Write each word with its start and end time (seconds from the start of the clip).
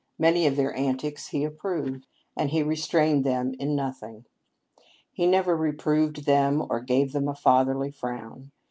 Many 0.17 0.47
of 0.47 0.55
their 0.55 0.75
antics 0.75 1.27
he 1.27 1.43
approved, 1.43 2.07
and 2.35 2.49
he 2.49 2.63
restrained 2.63 3.23
them 3.23 3.53
in 3.59 3.75
nothing. 3.75 4.25
He 5.11 5.27
never 5.27 5.55
reproved 5.55 6.25
them 6.25 6.65
or 6.71 6.79
gave 6.79 7.11
them 7.13 7.27
a 7.27 7.35
fatherly 7.35 7.91
frown. 7.91 8.49